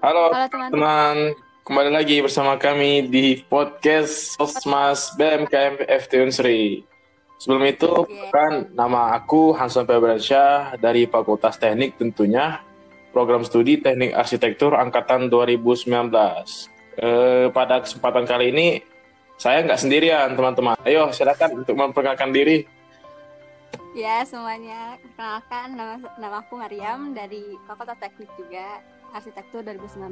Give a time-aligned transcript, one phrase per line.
[0.00, 0.80] Halo, Halo teman-teman.
[0.80, 1.16] teman,
[1.60, 6.88] kembali lagi bersama kami di podcast Sosmas BMKM FT Unsri.
[7.36, 8.32] Sebelum itu, Oke.
[8.32, 12.64] kan nama aku Hanson Febriansyah dari Fakultas Teknik tentunya,
[13.12, 15.92] program studi Teknik Arsitektur Angkatan 2019.
[16.96, 18.80] Eh, pada kesempatan kali ini,
[19.36, 20.80] saya nggak sendirian, teman-teman.
[20.88, 22.64] Ayo, silakan untuk memperkenalkan diri.
[23.92, 24.96] Ya, semuanya.
[25.04, 28.80] Perkenalkan, nama, nama aku Mariam dari Fakultas Teknik juga,
[29.14, 30.10] Arsitektur 2019.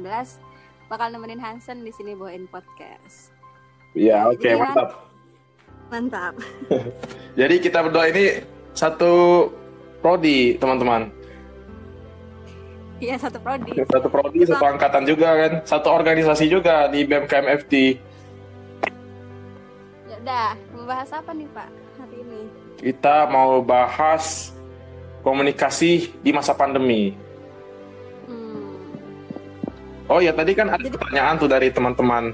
[0.89, 3.31] Bakal nemenin Hansen di sini bawain podcast.
[3.93, 4.89] Ya, oke, Jadi, mantap.
[5.89, 6.33] Mantap.
[7.39, 8.41] Jadi kita berdua ini
[8.73, 9.45] satu
[10.01, 11.09] prodi, teman-teman.
[12.99, 13.71] Iya, satu prodi.
[13.87, 17.73] Satu prodi, satu angkatan juga kan, satu organisasi juga di BMKM FT.
[20.11, 22.41] Ya udah, membahas apa nih, Pak, hari ini?
[22.79, 24.51] Kita mau bahas
[25.23, 27.28] komunikasi di masa pandemi.
[30.09, 30.17] Hmm.
[30.17, 32.33] Oh ya, tadi kan ada Jadi- pertanyaan tuh dari teman-teman.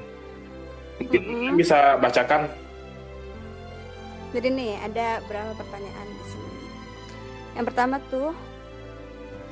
[0.96, 1.54] Mungkin Mm-mm.
[1.60, 2.48] bisa bacakan.
[4.32, 6.52] Jadi nih, ada berapa pertanyaan di sini.
[7.56, 8.32] Yang pertama tuh,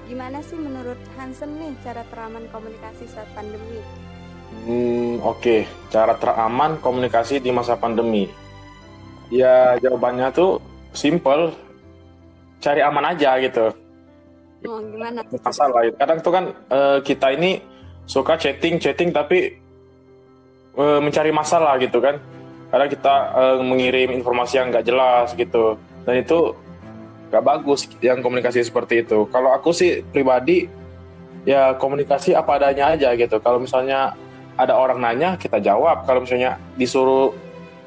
[0.08, 3.80] gimana sih menurut Hansen nih cara teraman komunikasi saat pandemi?
[4.64, 8.32] Hmm, Oke, cara teraman komunikasi di masa pandemi.
[9.28, 11.52] Ya, jawabannya tuh simple.
[12.64, 13.68] Cari aman aja gitu.
[14.64, 15.36] Oh, gimana tuh?
[15.44, 17.60] masalah kadang tuh kan eh, kita ini
[18.06, 19.56] suka chatting chatting tapi
[20.78, 22.20] eh, mencari masalah gitu kan.
[22.74, 25.78] Kadang kita eh, mengirim informasi yang nggak jelas gitu.
[26.04, 26.58] Dan itu
[27.32, 29.26] nggak bagus yang komunikasi seperti itu.
[29.34, 30.70] Kalau aku sih pribadi
[31.44, 33.40] ya komunikasi apa adanya aja gitu.
[33.40, 34.14] Kalau misalnya
[34.58, 36.06] ada orang nanya kita jawab.
[36.06, 37.34] Kalau misalnya disuruh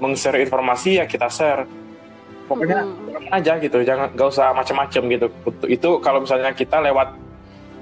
[0.03, 1.67] meng-share informasi ya kita share.
[2.47, 3.27] Pokoknya Mm-mm.
[3.35, 5.27] aja gitu jangan nggak usah macam-macam gitu.
[5.67, 7.26] Itu kalau misalnya kita lewat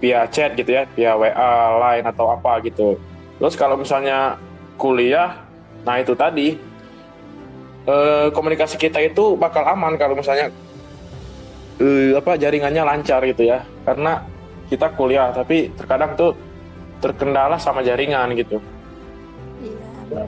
[0.04, 3.00] via chat gitu ya via WA line atau apa gitu
[3.40, 4.36] terus kalau misalnya
[4.76, 5.40] kuliah
[5.80, 6.60] nah itu tadi
[7.88, 10.52] eh, komunikasi kita itu bakal aman kalau misalnya
[11.80, 14.20] eh, apa jaringannya lancar gitu ya karena
[14.68, 16.36] kita kuliah tapi terkadang tuh
[17.00, 18.60] terkendala sama jaringan gitu
[19.64, 20.24] Iya,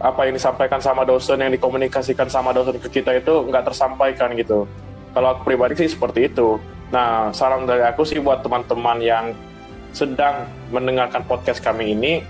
[0.00, 4.64] apa yang disampaikan sama dosen yang dikomunikasikan sama dosen ke kita itu nggak tersampaikan gitu.
[5.10, 6.56] Kalau aku pribadi sih seperti itu.
[6.90, 9.30] Nah, saran dari aku sih buat teman-teman yang
[9.94, 12.22] sedang mendengarkan podcast kami ini,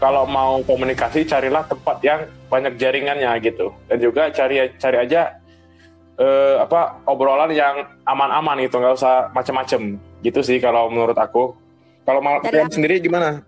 [0.00, 2.20] kalau mau komunikasi carilah tempat yang
[2.52, 5.40] banyak jaringannya gitu, dan juga cari cari aja
[6.20, 11.56] eh, apa obrolan yang aman-aman gitu, nggak usah macem-macem gitu sih kalau menurut aku.
[12.04, 12.36] Kalau mau
[12.68, 13.40] sendiri gimana?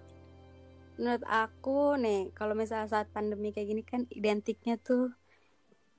[0.96, 5.12] Menurut aku nih, kalau misalnya saat pandemi kayak gini kan identiknya tuh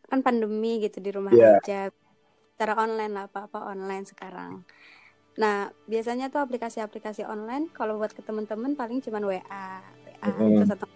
[0.09, 1.61] kan pandemi gitu di rumah Iya.
[1.61, 1.81] aja.
[2.57, 4.66] Cara online lah, apa-apa online sekarang.
[5.38, 9.69] Nah, biasanya tuh aplikasi-aplikasi online kalau buat ke temen-temen paling cuman WA,
[10.06, 10.57] WA Mm-mm.
[10.57, 10.88] terus atau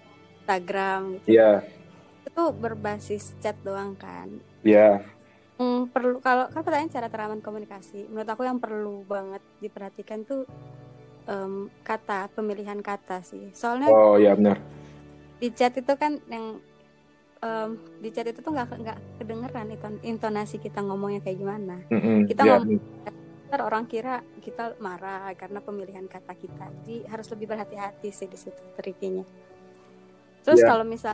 [0.42, 1.38] Instagram gitu.
[1.38, 1.62] Iya,
[2.26, 4.42] Itu berbasis chat doang kan.
[4.66, 5.02] iya.
[5.62, 8.10] Hmm, perlu kalau kan pertanyaan cara teraman komunikasi.
[8.10, 10.50] Menurut aku yang perlu banget diperhatikan tuh
[11.30, 13.54] em, kata, pemilihan kata sih.
[13.54, 14.58] Soalnya Oh iya benar.
[15.42, 16.62] di chat itu kan yang
[17.42, 19.68] em, di chat itu tuh nggak nggak kedengeran
[20.06, 21.82] intonasi kita ngomongnya kayak gimana.
[21.90, 22.80] Mm-mm, Kita iya, ngomong
[23.52, 26.72] Ntar orang kira kita marah karena pemilihan kata kita.
[26.72, 29.28] Jadi harus lebih berhati-hati sih di situ trikinya.
[30.48, 30.72] Terus Iya.
[30.72, 31.12] kalau misal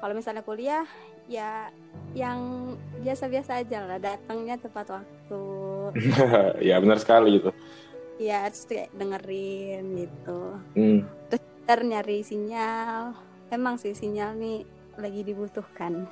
[0.00, 0.88] kalau misalnya kuliah
[1.28, 1.68] ya
[2.16, 2.72] yang
[3.04, 5.42] biasa-biasa aja lah datangnya tepat waktu.
[6.72, 7.52] ya benar sekali gitu.
[8.16, 10.40] Ya terus kayak dengerin gitu.
[10.80, 11.04] Hmm.
[11.28, 13.12] Ntar nyari sinyal.
[13.52, 14.64] Emang sih sinyal nih
[14.96, 16.08] lagi dibutuhkan.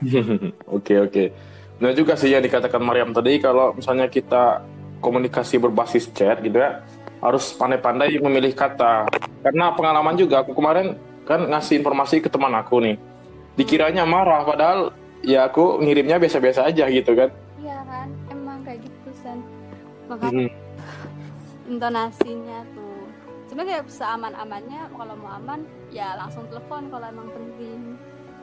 [0.76, 1.24] Oke oke.
[1.80, 4.64] Nah juga sih yang dikatakan Mariam tadi kalau misalnya kita
[5.04, 6.80] komunikasi berbasis chat gitu ya
[7.20, 9.04] harus pandai-pandai memilih kata.
[9.44, 10.96] Karena pengalaman juga aku kemarin
[11.28, 12.96] kan ngasih informasi ke teman aku nih.
[13.60, 17.28] Dikiranya marah padahal ya aku ngirimnya biasa-biasa aja gitu kan.
[17.60, 19.44] Iya kan, emang kayak gitu San.
[20.08, 20.50] Makanya Hmm.
[21.68, 23.04] intonasinya tuh
[23.52, 25.60] sebenarnya seaman-amannya kalau mau aman
[25.92, 28.00] ya langsung telepon kalau emang penting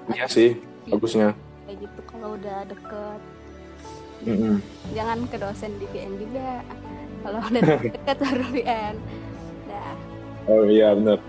[0.08, 0.50] Iya sih
[0.86, 1.36] bagusnya.
[1.64, 3.20] kayak gitu kalau udah deket
[4.24, 4.56] Mm-mm.
[4.92, 6.64] jangan ke dosen di VN juga
[7.22, 8.96] kalau udah deket baru VN
[9.66, 9.94] nah
[10.48, 11.20] Oh iya benar.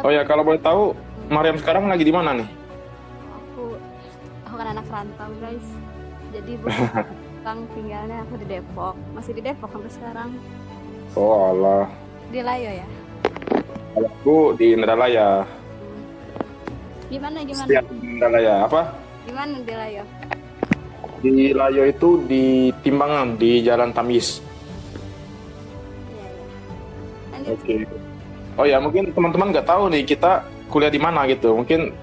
[0.00, 0.96] Oh ya kalau boleh tahu
[1.28, 2.48] Mariam sekarang lagi di mana nih?
[3.30, 3.76] aku
[4.42, 5.66] aku kan anak rantau guys
[6.30, 6.52] jadi
[7.44, 10.30] bang tinggalnya aku di Depok masih di Depok sampai sekarang
[11.12, 11.92] Oh Allah.
[12.26, 12.88] di Layo ya
[13.92, 15.44] aku di Indralaya.
[17.12, 18.80] Gimana gimana Setiap di Indralaya apa?
[19.28, 20.04] gimana di Layo
[21.22, 24.42] Di Layo itu di Timbangan di Jalan Tamis.
[26.10, 26.26] Iya,
[27.38, 27.52] iya.
[27.54, 27.74] Oke.
[28.58, 31.54] Oh ya, mungkin teman-teman nggak tahu nih kita kuliah di mana gitu.
[31.54, 31.94] Mungkin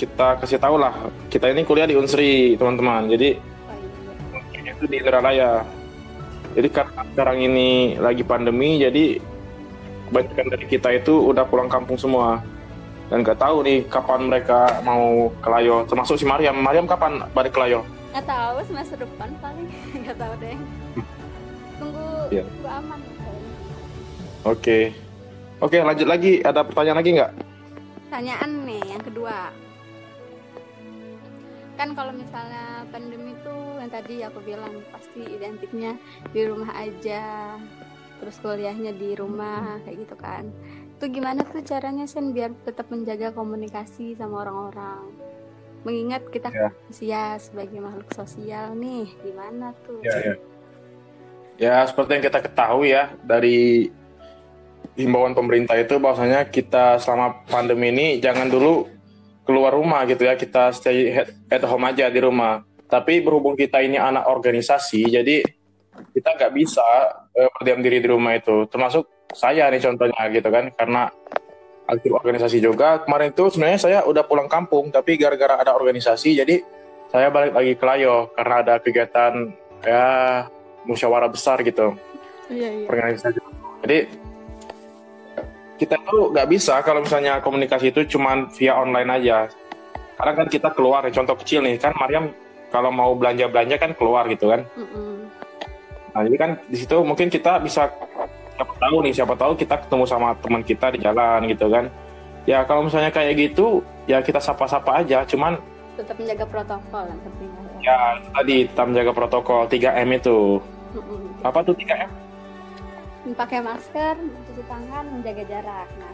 [0.00, 1.12] kita kasih tahu lah.
[1.28, 3.12] Kita ini kuliah di Unsri, teman-teman.
[3.12, 4.72] Jadi oh, iya.
[4.72, 5.68] itu di Indralaya.
[6.56, 9.20] Jadi karena sekarang ini lagi pandemi, jadi
[10.08, 12.40] kebanyakan dari kita itu udah pulang kampung semua.
[13.12, 15.84] Dan nggak tahu nih kapan mereka mau ke Layo.
[15.84, 16.56] Termasuk si Mariam.
[16.56, 17.84] Mariam kapan balik ke Layo?
[18.12, 19.68] nggak tahu semester depan paling
[20.04, 20.56] nggak tahu deh
[21.76, 22.44] tunggu Iya.
[22.44, 23.00] tunggu aman.
[24.42, 24.78] Oke.
[25.58, 26.40] Oke, lanjut lagi.
[26.40, 27.32] Ada pertanyaan lagi nggak?
[28.02, 29.48] pertanyaan nih yang kedua
[31.80, 35.96] kan kalau misalnya pandemi tuh yang tadi aku bilang pasti identiknya
[36.28, 37.56] di rumah aja
[38.20, 40.44] terus kuliahnya di rumah kayak gitu kan
[41.02, 45.10] itu gimana tuh caranya Sen biar tetap menjaga komunikasi sama orang-orang
[45.82, 46.70] mengingat kita Ya.
[46.70, 50.38] manusia sebagai makhluk sosial nih gimana tuh Ya,
[51.58, 53.90] Ya, seperti yang kita ketahui ya dari
[54.94, 58.86] himbauan pemerintah itu bahwasanya kita selama pandemi ini jangan dulu
[59.42, 62.62] keluar rumah gitu ya, kita stay at- at home aja di rumah.
[62.86, 65.42] Tapi berhubung kita ini anak organisasi, jadi
[66.14, 66.86] kita nggak bisa
[67.34, 68.70] eh, berdiam diri di rumah itu.
[68.70, 71.08] Termasuk saya nih contohnya gitu kan, karena
[71.88, 73.02] aktif organisasi juga.
[73.04, 76.62] Kemarin itu sebenarnya saya udah pulang kampung, tapi gara-gara ada organisasi, jadi
[77.12, 79.52] saya balik lagi ke Layo karena ada kegiatan
[79.84, 80.06] ya
[80.88, 81.92] musyawarah besar gitu.
[82.48, 82.86] Iya iya.
[82.88, 83.38] Organisasi.
[83.84, 83.98] Jadi
[85.76, 89.38] kita tuh nggak bisa kalau misalnya komunikasi itu cuman via online aja.
[90.16, 92.30] Karena kan kita keluar nih, contoh kecil nih kan Mariam
[92.72, 94.64] kalau mau belanja belanja kan keluar gitu kan.
[94.78, 95.28] Mm-mm.
[96.12, 97.88] nah jadi kan di situ mungkin kita bisa
[98.62, 101.84] siapa tahu nih siapa tahu kita ketemu sama teman kita di jalan gitu kan
[102.46, 105.58] ya kalau misalnya kayak gitu ya kita sapa-sapa aja cuman
[105.98, 107.50] tetap menjaga protokol yang penting
[107.82, 110.38] ya itu tadi kita menjaga protokol 3M itu
[110.94, 111.42] Mm-mm.
[111.42, 112.10] apa tuh 3M
[113.34, 116.10] pakai masker mencuci tangan menjaga jarak nah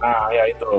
[0.00, 0.74] Nah, ya itu.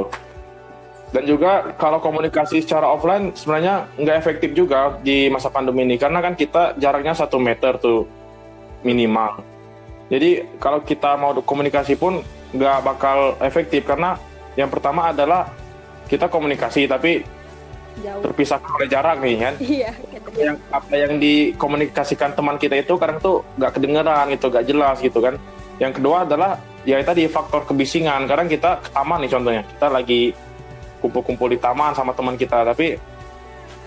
[1.08, 6.20] Dan juga kalau komunikasi secara offline sebenarnya nggak efektif juga di masa pandemi ini karena
[6.20, 8.04] kan kita jaraknya satu meter tuh
[8.84, 9.40] minimal.
[10.08, 12.24] Jadi kalau kita mau komunikasi pun
[12.56, 14.16] nggak bakal efektif karena
[14.56, 15.52] yang pertama adalah
[16.08, 17.20] kita komunikasi tapi
[18.00, 19.54] jauh terpisahkan oleh jarak nih kan.
[19.80, 19.92] iya.
[20.38, 25.20] Yang apa yang dikomunikasikan teman kita itu kadang tuh nggak kedengeran gitu, nggak jelas gitu
[25.20, 25.36] kan.
[25.78, 26.58] Yang kedua adalah
[26.88, 28.26] ya tadi faktor kebisingan.
[28.26, 30.22] Kadang kita taman nih contohnya, kita lagi
[31.04, 32.98] kumpul-kumpul di taman sama teman kita, tapi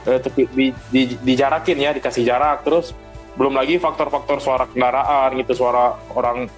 [0.07, 2.63] eh, tapi di, di- dijarakin ya, dikasih jarak.
[2.63, 2.95] Terus
[3.39, 6.51] belum lagi faktor-faktor suara kendaraan gitu, suara orang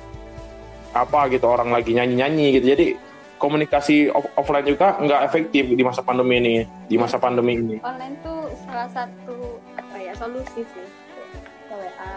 [0.92, 2.66] apa gitu, orang lagi nyanyi-nyanyi gitu.
[2.72, 2.86] Jadi
[3.40, 7.76] komunikasi off- offline juga nggak efektif di masa pandemi ini, di masa pandemi ini.
[7.82, 10.86] online tuh salah satu apa ya solusi sih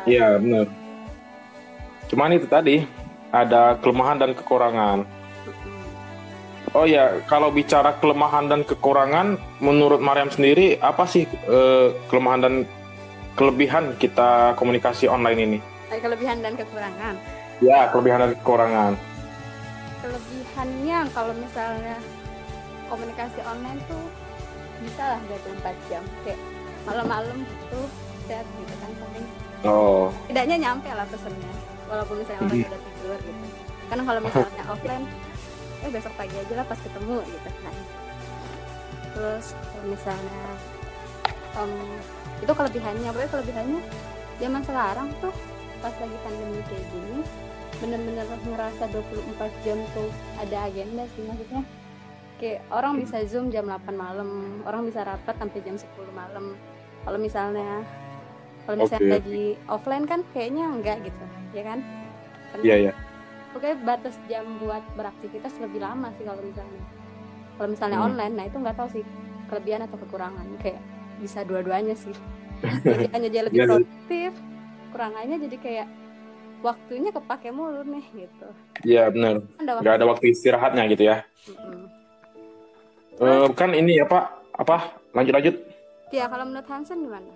[0.05, 0.67] Iya benar.
[2.11, 2.85] Cuman itu tadi
[3.31, 5.07] ada kelemahan dan kekurangan.
[6.75, 12.53] Oh ya, kalau bicara kelemahan dan kekurangan, menurut Mariam sendiri apa sih eh, kelemahan dan
[13.35, 15.57] kelebihan kita komunikasi online ini?
[15.85, 17.15] Ada kelebihan dan kekurangan
[17.57, 18.93] Ya, kelebihan dan kekurangan.
[19.97, 21.97] kelebihannya kalau misalnya
[22.85, 24.03] komunikasi online tuh
[24.77, 26.37] bisa lah 24 jam kayak
[26.83, 27.87] malam-malam tuh
[28.25, 29.25] chat gitu kan paling
[29.65, 31.49] Oh, tidaknya nyampe lah pesennya
[31.87, 32.67] walaupun misalnya orang Mhm.
[32.67, 33.45] udah tidur gitu
[33.85, 35.05] karena kalau misalnya offline
[35.81, 37.75] eh besok pagi aja lah pas ketemu gitu kan
[39.09, 40.43] terus kalau misalnya
[41.55, 41.71] em,
[42.41, 43.81] itu kelebihannya pokoknya kelebihannya
[44.39, 45.33] zaman sekarang tuh
[45.79, 47.19] pas lagi pandemi kayak gini
[47.75, 51.61] bener-bener ngerasa 24 jam tuh ada agenda sih maksudnya
[52.35, 56.55] kayak orang bisa zoom jam 8 malam orang bisa rapat sampai jam 10 malam
[57.03, 57.83] kalau misalnya
[58.65, 59.15] kalau misalnya Oke.
[59.21, 61.79] lagi offline kan kayaknya enggak gitu ya kan
[62.51, 62.93] Karena iya ya.
[63.51, 66.81] pokoknya batas jam buat beraktivitas lebih lama sih kalau misalnya
[67.55, 68.07] kalau misalnya Hmm.
[68.11, 69.03] online nah itu nggak tahu sih
[69.47, 70.81] kelebihan atau kekurangan kayak
[71.21, 72.13] bisa dua-duanya sih
[72.61, 74.31] kelebihannya jadi lebih Iya produktif
[74.95, 75.87] kurangannya jadi kayak
[76.63, 78.47] waktunya kepake mulu nih gitu
[78.83, 79.39] Iya benar.
[79.57, 81.23] Nggak ada waktu istirahatnya gitu ya.
[81.47, 81.87] Mm-mm.
[83.15, 85.55] Eh, kan ini apa apa lanjut lanjut.
[86.11, 87.27] ya kalau menurut Hansen gimana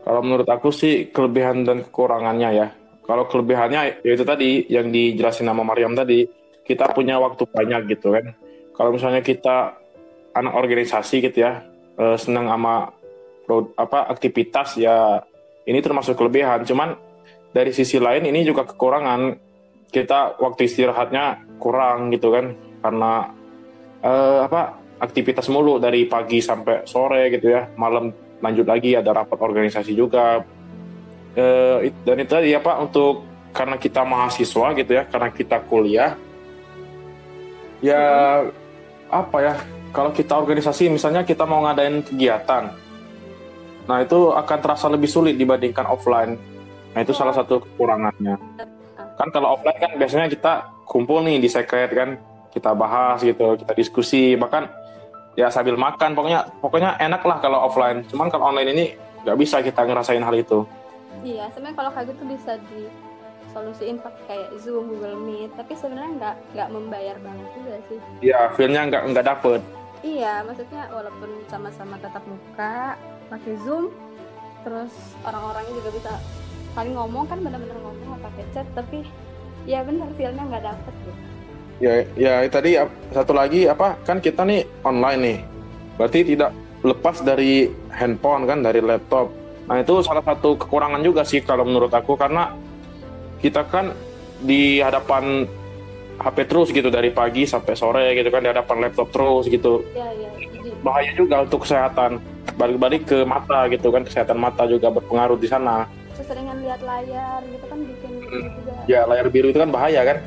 [0.00, 2.68] Kalau menurut aku sih kelebihan dan kekurangannya ya.
[3.04, 6.24] Kalau kelebihannya yaitu tadi yang dijelasin sama Mariam tadi,
[6.64, 8.32] kita punya waktu banyak gitu kan.
[8.72, 9.76] Kalau misalnya kita
[10.32, 11.60] anak organisasi gitu ya,
[12.00, 12.88] eh, senang sama
[13.76, 15.20] apa aktivitas ya
[15.68, 16.64] ini termasuk kelebihan.
[16.64, 16.96] Cuman
[17.52, 19.52] dari sisi lain ini juga kekurangan.
[19.90, 23.12] Kita waktu istirahatnya kurang gitu kan karena
[24.00, 29.36] eh, apa aktivitas mulu dari pagi sampai sore gitu ya, malam lanjut lagi ada rapat
[29.36, 30.40] organisasi juga
[31.84, 36.14] it- dan itu tadi apa untuk karena kita mahasiswa gitu ya karena kita kuliah
[37.82, 38.02] ya
[39.10, 39.54] apa ya
[39.90, 42.70] kalau kita organisasi misalnya kita mau ngadain kegiatan
[43.90, 46.38] nah itu akan terasa lebih sulit dibandingkan offline.
[46.94, 48.38] Nah itu salah satu kekurangannya.
[49.18, 52.14] Kan kalau offline kan biasanya kita kumpul nih di secret kan
[52.54, 54.70] kita bahas gitu kita diskusi bahkan
[55.38, 58.06] ya sambil makan pokoknya pokoknya enak lah kalau offline.
[58.06, 58.84] Cuman kalau online ini
[59.26, 60.62] nggak bisa kita ngerasain hal itu.
[61.26, 62.52] Iya sebenarnya kalau kayak gitu bisa
[63.50, 67.98] disolusiin pakai kayak zoom google meet tapi sebenarnya nggak nggak membayar banget juga sih.
[68.22, 69.60] Iya feelnya nggak nggak dapet.
[70.06, 72.94] Iya maksudnya walaupun sama-sama tetap muka
[73.26, 73.90] pakai zoom
[74.62, 74.94] terus
[75.26, 76.12] orang-orangnya juga bisa
[76.78, 79.02] saling ngomong kan benar-benar ngomong pakai chat tapi
[79.66, 81.12] ya benar feelnya nggak dapet gitu.
[81.82, 82.78] Ya ya tadi
[83.10, 85.38] satu lagi apa kan kita nih online nih
[85.98, 86.54] berarti tidak
[86.86, 89.28] lepas dari handphone kan dari laptop.
[89.66, 92.54] Nah itu salah satu kekurangan juga sih kalau menurut aku karena
[93.40, 93.96] kita kan
[94.40, 95.48] di hadapan
[96.20, 99.84] HP terus gitu dari pagi sampai sore gitu kan di hadapan laptop terus gitu.
[99.96, 100.28] Ya ya
[100.84, 102.20] bahaya juga untuk kesehatan.
[102.56, 105.88] Balik-balik ke mata gitu kan kesehatan mata juga berpengaruh di sana.
[106.12, 108.72] Keseringan lihat layar gitu kan bikin gitu juga.
[108.84, 110.18] Ya layar biru itu kan bahaya kan?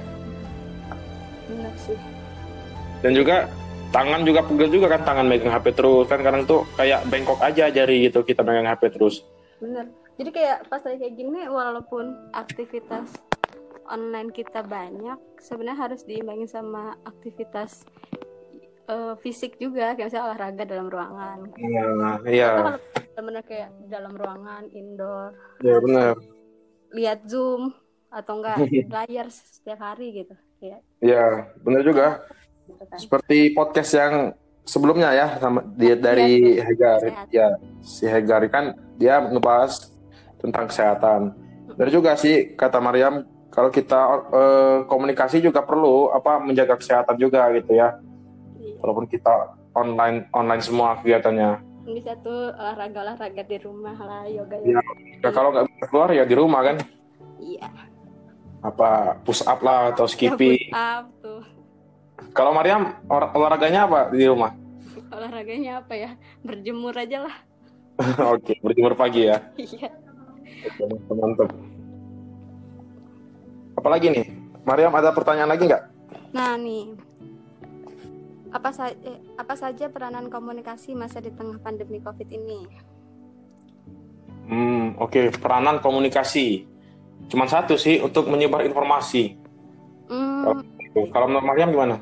[1.46, 1.98] Benar sih.
[3.06, 3.46] Dan juga
[3.94, 6.06] tangan juga pegel juga kan tangan megang HP terus.
[6.10, 9.22] Kan kadang tuh kayak bengkok aja jari gitu kita megang HP terus.
[9.62, 9.86] Bener
[10.20, 13.10] jadi kayak pas lagi kayak gini walaupun aktivitas
[13.90, 17.84] online kita banyak sebenarnya harus diimbangi sama aktivitas
[18.88, 19.96] eh, fisik juga.
[19.98, 21.40] Kayak misalnya olahraga dalam ruangan.
[22.24, 22.74] Iya kalau
[23.14, 25.32] bener-bener kayak dalam ruangan indoor.
[25.62, 26.16] Iya benar
[26.94, 27.74] lihat zoom
[28.14, 28.58] atau enggak
[28.96, 30.82] layar setiap hari gitu kayak.
[31.02, 32.08] Iya benar juga.
[32.70, 32.98] Gitu kan.
[33.02, 34.14] Seperti podcast yang
[34.64, 37.28] sebelumnya ya sama dia dari Iya, Hegar kesehatan.
[37.36, 37.48] ya
[37.84, 38.66] si Hegar kan
[38.96, 39.92] dia ngebahas
[40.44, 41.22] tentang kesehatan.
[41.74, 47.48] Benar juga sih kata Mariam kalau kita eh, komunikasi juga perlu apa menjaga kesehatan juga
[47.56, 47.96] gitu ya.
[48.60, 48.80] Iya.
[48.80, 49.32] walaupun kita
[49.74, 51.64] online online semua kegiatannya.
[51.84, 54.80] Bisa tuh olahraga olahraga di rumah lah yoga yoga.
[55.20, 56.76] Ya, kalau nggak bisa keluar ya di rumah kan.
[57.38, 57.68] Iya.
[58.62, 60.60] Apa push up lah atau Ya, skipping.
[60.62, 61.42] push up tuh.
[62.32, 64.56] Kalau Mariam olah- olahraganya apa di rumah?
[65.10, 66.10] Olahraganya apa ya?
[66.40, 67.36] Berjemur aja lah.
[68.34, 69.44] Oke berjemur pagi ya.
[69.56, 69.92] Iya
[71.10, 71.50] mantap.
[73.74, 74.26] Apalagi nih?
[74.64, 75.84] Mariam ada pertanyaan lagi nggak?
[76.34, 76.98] nah nih
[78.50, 78.98] apa saja
[79.38, 82.66] apa saja peranan komunikasi masa di tengah pandemi covid ini
[84.44, 85.32] Hmm, oke.
[85.40, 86.68] Peranan komunikasi.
[87.32, 89.40] Cuman satu sih untuk menyebar informasi.
[90.12, 90.60] hmm,
[91.16, 91.96] Kalau menurut Mariam gimana?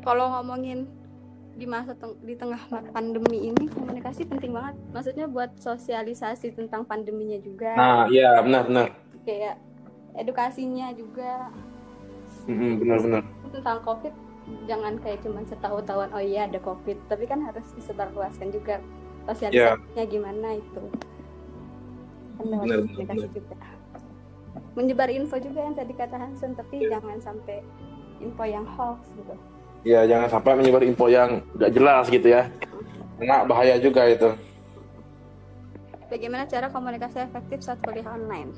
[0.00, 0.88] kalau ngomongin
[1.60, 2.56] di masa teng- di tengah
[2.88, 8.88] pandemi ini komunikasi penting banget maksudnya buat sosialisasi tentang pandeminya juga Nah, iya benar-benar.
[9.22, 9.60] kayak
[10.16, 11.52] edukasinya juga
[12.42, 13.22] Mm-mm, Benar-benar.
[13.52, 14.14] tentang covid
[14.64, 18.80] jangan kayak cuman setahu-tahuan oh iya ada covid tapi kan harus disebarluaskan juga
[19.26, 20.82] sosialisasinya gimana itu
[22.34, 23.36] kan Benar, komunikasi benar.
[23.36, 23.56] juga
[24.72, 26.96] menyebar info juga yang tadi kata Hansen tapi Iya.
[26.96, 27.60] jangan sampai
[28.18, 29.36] info yang hoax gitu
[29.80, 32.48] Ya jangan sampai menyebar info yang nggak jelas gitu ya.
[33.16, 34.30] Karena bahaya juga itu.
[36.10, 38.50] bagaimana cara komunikasi efektif saat kuliah online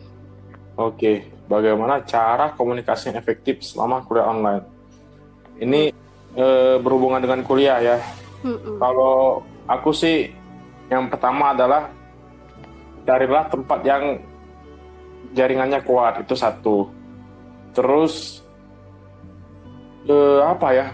[0.81, 4.65] Oke, bagaimana cara komunikasi yang efektif selama kuliah online?
[5.61, 5.93] Ini
[6.33, 8.01] eh, berhubungan dengan kuliah ya.
[8.41, 8.81] Mm-mm.
[8.81, 10.33] Kalau aku sih
[10.89, 11.93] yang pertama adalah
[13.05, 14.17] carilah tempat yang
[15.37, 16.89] jaringannya kuat itu satu.
[17.77, 18.41] Terus
[20.09, 20.87] eh, apa ya?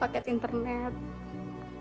[0.00, 0.92] Paket internet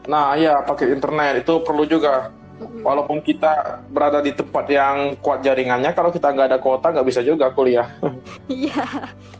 [0.09, 2.33] Nah ya pakai internet itu perlu juga.
[2.59, 2.83] Mm-mm.
[2.83, 7.21] Walaupun kita berada di tempat yang kuat jaringannya, kalau kita nggak ada kuota nggak bisa
[7.23, 7.87] juga kuliah.
[8.51, 8.85] iya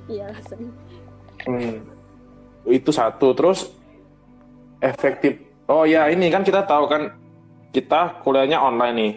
[0.05, 0.71] iya langsung
[1.47, 1.87] Hmm.
[2.67, 3.31] Itu satu.
[3.31, 3.71] Terus
[4.83, 5.39] efektif.
[5.71, 7.15] Oh ya ini kan kita tahu kan
[7.71, 9.13] kita kuliahnya online nih.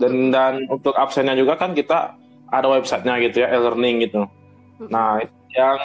[0.00, 2.16] Dan dan untuk absennya juga kan kita
[2.48, 4.24] ada websitenya gitu ya, e-learning gitu.
[4.88, 5.20] Nah
[5.52, 5.78] yang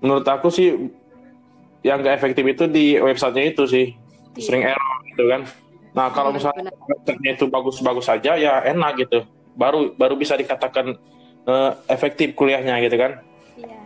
[0.00, 0.88] menurut aku sih
[1.80, 3.86] yang gak efektif itu di websitenya itu sih
[4.36, 5.42] sering error gitu kan.
[5.92, 9.22] Nah kalau misalnya websitenya itu bagus-bagus saja ya enak gitu.
[9.54, 10.94] Baru baru bisa dikatakan
[11.44, 13.18] eh, efektif kuliahnya gitu kan.
[13.56, 13.78] iya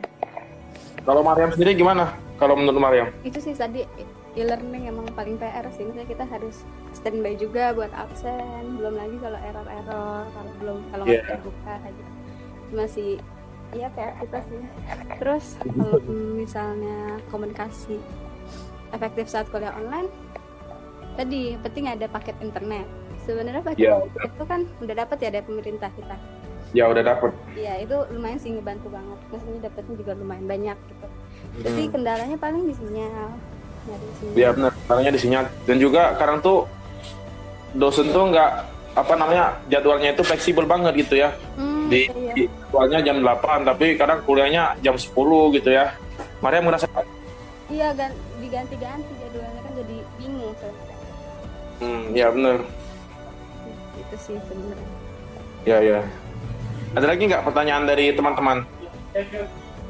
[1.01, 2.13] Kalau Mariam sendiri gimana?
[2.37, 3.09] Kalau menurut Mariam?
[3.23, 3.87] itu sih tadi
[4.33, 9.39] e-learning emang paling PR sih misalnya kita harus standby juga buat absen belum lagi kalau
[9.39, 11.31] error-error kalau belum kalau nggak Iya.
[11.31, 12.05] terbuka aja
[12.73, 13.11] masih
[13.73, 14.61] iya PR kita sih
[15.17, 15.99] terus kalau
[16.35, 16.99] misalnya
[17.29, 17.97] komunikasi
[18.91, 20.09] efektif saat kuliah online
[21.15, 22.85] tadi penting ada paket internet
[23.23, 23.97] sebenarnya paket Iya.
[24.03, 26.17] internet itu kan udah dapat ya dari pemerintah kita
[26.73, 27.37] Ya udah dapet.
[27.53, 29.21] Iya itu lumayan sih ngebantu banget.
[29.29, 31.07] Maksudnya dapetnya juga lumayan banyak gitu.
[31.61, 31.93] Jadi Hmm.
[31.93, 33.29] kendalanya paling di sinyal.
[33.85, 34.37] Nyari sinyal.
[34.41, 35.45] Ya benar, caranya di sinyal.
[35.69, 36.65] Dan juga kadang tuh
[37.73, 38.51] dosen tuh nggak
[38.93, 41.37] apa namanya jadwalnya itu fleksibel banget gitu ya.
[41.57, 45.13] Hmm, Di jadwalnya jam 8 tapi kadang kuliahnya jam 10
[45.53, 45.93] gitu ya.
[46.39, 46.87] Maria merasa
[47.67, 50.97] Iya gan- diganti-ganti jadwalnya kan jadi bingung sebenarnya.
[51.79, 52.57] hmm, ya benar.
[53.95, 54.91] Itu sih sebenarnya.
[55.63, 55.99] Ya ya.
[56.93, 58.67] Ada lagi nggak pertanyaan dari teman-teman?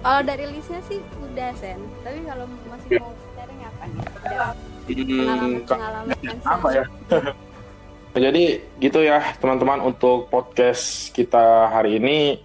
[0.02, 1.78] Kalau dari listnya sih udah sen.
[2.02, 4.02] Tapi kalau masih mau sharing apa nih?
[4.20, 4.44] Ada
[4.82, 6.16] Hmm, pengalaman-pengalaman
[6.54, 6.84] apa ya?
[8.12, 12.36] Jadi gitu ya teman-teman untuk podcast kita hari ini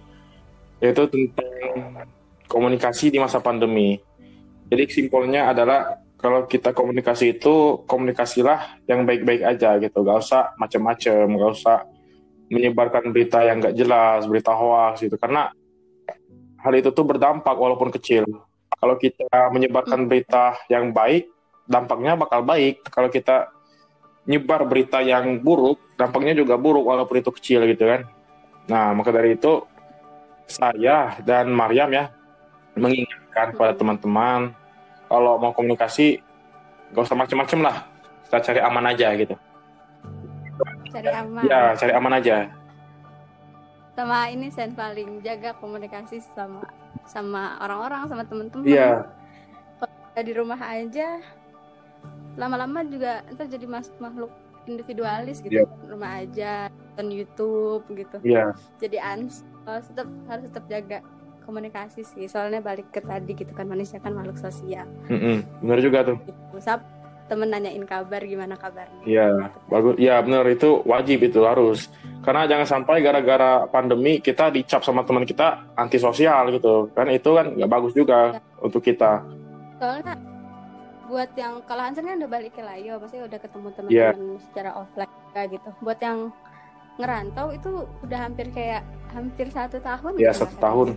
[0.80, 2.08] yaitu tentang
[2.48, 4.00] komunikasi di masa pandemi.
[4.72, 11.30] Jadi simpelnya adalah kalau kita komunikasi itu komunikasilah yang baik-baik aja gitu, gak usah macem-macem,
[11.36, 11.78] gak usah
[12.48, 15.52] menyebarkan berita yang gak jelas, berita hoax gitu, karena
[16.58, 18.26] hal itu tuh berdampak walaupun kecil.
[18.78, 21.30] Kalau kita menyebarkan berita yang baik,
[21.68, 22.82] dampaknya bakal baik.
[22.90, 23.50] Kalau kita
[24.28, 28.04] nyebar berita yang buruk, dampaknya juga buruk walaupun itu kecil gitu kan.
[28.68, 29.64] Nah, maka dari itu
[30.44, 32.12] saya dan Maryam ya
[32.76, 34.52] mengingatkan pada teman-teman
[35.08, 36.20] kalau mau komunikasi
[36.92, 37.88] gak usah macem-macem lah.
[38.28, 39.34] Kita cari aman aja gitu.
[40.92, 41.42] cari aman.
[41.48, 42.36] Ya, cari aman aja.
[43.96, 46.68] Sama ini sen paling jaga komunikasi sama
[47.08, 48.68] sama orang-orang sama temen-temen.
[48.68, 49.08] Iya,
[49.80, 51.24] Kalau di rumah aja
[52.38, 54.30] lama-lama juga ntar jadi mas makhluk
[54.64, 55.66] individualis gitu Iya.
[55.84, 56.52] rumah aja
[56.92, 58.54] nonton YouTube gitu iya.
[58.76, 60.98] jadi ans harus tetap harus tetap jaga
[61.42, 66.04] komunikasi sih soalnya balik ke tadi gitu kan manusia kan makhluk sosial Mm-mm, Bener juga
[66.04, 66.16] tuh.
[66.20, 66.36] gitu.
[66.58, 66.84] Sab,
[67.24, 69.28] temen nanyain kabar gimana kabarnya Iya,
[69.66, 69.96] bagus.
[69.96, 71.88] Ya benar itu wajib itu harus.
[72.20, 76.88] Karena jangan sampai gara-gara pandemi kita dicap sama teman kita antisosial gitu.
[76.92, 79.24] Kan itu kan nggak bagus juga untuk kita.
[79.76, 80.18] soalnya
[81.08, 84.12] buat yang kalau Hansen kan udah balik ke Layo pasti udah ketemu Iya.
[84.12, 86.18] teman-teman secara offline juga gitu buat yang
[86.98, 87.70] ngerantau itu
[88.02, 90.62] udah hampir kayak hampir satu tahun Ya gitu satu kan.
[90.62, 90.88] tahun.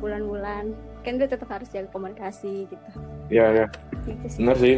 [0.00, 0.72] bulan-bulan
[1.04, 2.88] kan dia tetap harus jaga komunikasi gitu
[3.28, 3.66] Ya ya,
[4.08, 4.76] gitu sih benar sih.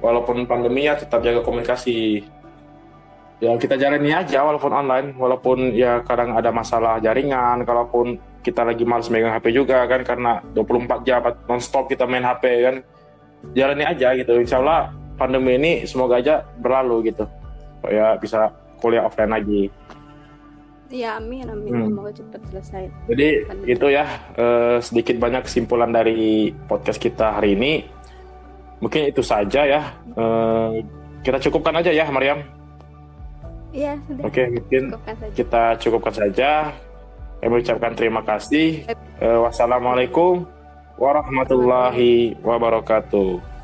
[0.00, 2.24] Walaupun pandemi ya tetap jaga komunikasi.
[3.38, 8.82] Ya kita jalani aja walaupun online, walaupun ya kadang ada masalah jaringan, kalaupun kita lagi
[8.82, 12.76] males megang HP juga kan karena 24 jam non-stop kita main HP kan.
[13.54, 14.38] Jalani aja gitu.
[14.38, 17.24] Insya Allah pandemi ini semoga aja berlalu gitu.
[17.78, 19.62] Supaya bisa kuliah offline lagi.
[20.88, 21.84] Iya amin amin Hmm.
[21.92, 23.28] semoga cepat selesai Jadi
[23.68, 24.08] itu ya
[24.40, 27.84] eh, sedikit banyak kesimpulan dari podcast kita hari ini.
[28.80, 29.82] Mungkin itu saja ya.
[30.16, 30.70] Eh,
[31.20, 32.40] kita cukupkan aja ya, Mariam.
[33.68, 36.50] iya sudah Oke, mungkin cukupkan saja kita cukupkan saja.
[37.38, 38.88] Kami ucapkan terima kasih.
[39.20, 40.48] Eh, wassalamualaikum
[40.98, 43.57] warahmatullahi wabarakatuh.